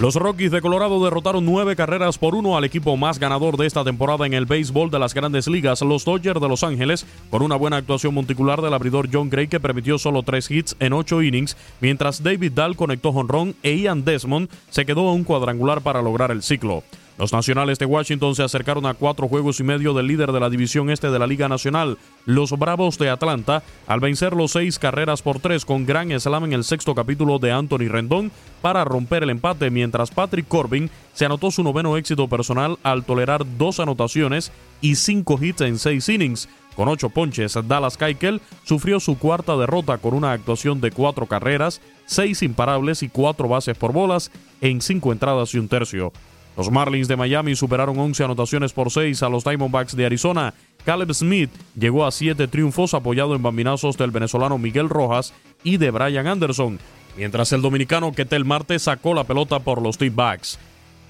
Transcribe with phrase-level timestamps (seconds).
[0.00, 3.84] Los Rockies de Colorado derrotaron nueve carreras por uno al equipo más ganador de esta
[3.84, 7.56] temporada en el béisbol de las grandes ligas, los Dodgers de Los Ángeles, con una
[7.56, 11.54] buena actuación monticular del abridor John Gray que permitió solo tres hits en ocho innings,
[11.80, 16.30] mientras David Dahl conectó jonrón e Ian Desmond se quedó a un cuadrangular para lograr
[16.30, 16.82] el ciclo.
[17.20, 20.48] Los Nacionales de Washington se acercaron a cuatro juegos y medio del líder de la
[20.48, 25.20] división este de la Liga Nacional, los Bravos de Atlanta, al vencer los seis carreras
[25.20, 28.32] por tres con gran slam en el sexto capítulo de Anthony Rendón
[28.62, 33.44] para romper el empate, mientras Patrick Corbin se anotó su noveno éxito personal al tolerar
[33.58, 36.48] dos anotaciones y cinco hits en seis innings.
[36.74, 41.82] Con ocho ponches, Dallas Keuchel sufrió su cuarta derrota con una actuación de cuatro carreras,
[42.06, 44.32] seis imparables y cuatro bases por bolas
[44.62, 46.14] en cinco entradas y un tercio.
[46.60, 50.52] Los Marlins de Miami superaron 11 anotaciones por 6 a los Diamondbacks de Arizona.
[50.84, 55.32] Caleb Smith llegó a 7 triunfos apoyado en bambinazos del venezolano Miguel Rojas
[55.64, 56.78] y de Brian Anderson,
[57.16, 60.58] mientras el dominicano Ketel Marte sacó la pelota por los T-Backs.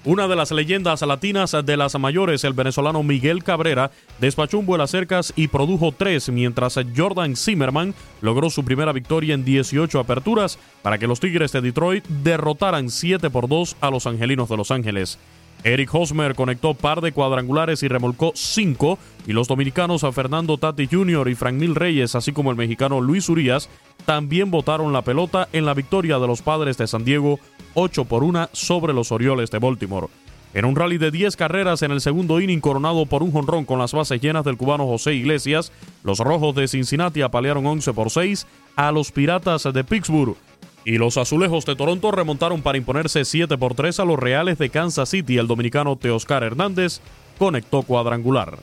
[0.05, 3.91] Una de las leyendas latinas de las mayores, el venezolano Miguel Cabrera,
[4.21, 9.35] despachó un vuelo a cercas y produjo tres, mientras Jordan Zimmerman logró su primera victoria
[9.35, 14.07] en 18 aperturas para que los Tigres de Detroit derrotaran 7 por 2 a los
[14.07, 15.19] Angelinos de Los Ángeles.
[15.63, 20.87] Eric Hosmer conectó par de cuadrangulares y remolcó cinco, y los dominicanos a Fernando Tati
[20.87, 21.29] Jr.
[21.29, 23.69] y Frank Reyes, así como el mexicano Luis Urias,
[24.05, 27.39] también botaron la pelota en la victoria de los padres de San Diego
[27.75, 30.07] 8 por 1 sobre los Orioles de Baltimore.
[30.53, 33.79] En un rally de 10 carreras en el segundo inning coronado por un jonrón con
[33.79, 35.71] las bases llenas del cubano José Iglesias,
[36.03, 40.35] los rojos de Cincinnati apalearon 11 por 6 a los Piratas de Pittsburgh.
[40.83, 44.69] Y los azulejos de Toronto remontaron para imponerse 7 por 3 a los Reales de
[44.69, 45.37] Kansas City.
[45.37, 47.01] El dominicano Teoscar Hernández
[47.37, 48.57] conectó cuadrangular.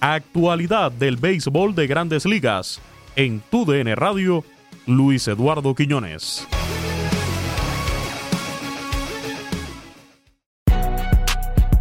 [0.00, 2.80] Actualidad del béisbol de grandes ligas.
[3.16, 4.44] En TUDN Radio,
[4.86, 6.46] Luis Eduardo Quiñones.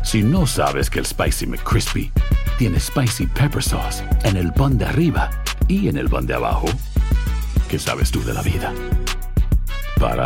[0.03, 2.11] Si no sabes que el Spicy McCrispy
[2.57, 5.29] tiene Spicy Pepper Sauce en el pan de arriba
[5.69, 6.67] y en el pan de abajo,
[7.69, 8.73] ¿qué sabes tú de la vida?
[10.01, 10.25] Para,